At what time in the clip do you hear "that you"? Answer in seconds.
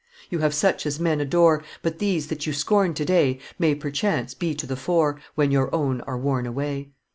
2.29-2.53